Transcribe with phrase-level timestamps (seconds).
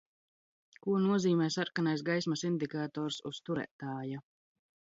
[0.85, 4.27] Ko nozīmē sarkanais gaismas indikators uz turētāja?